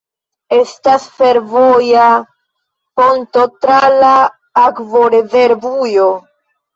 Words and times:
Estas 0.55 1.03
fervoja 1.17 2.05
ponto 3.01 3.43
tra 3.65 3.75
la 4.05 4.13
akvorezervujo. 4.63 6.07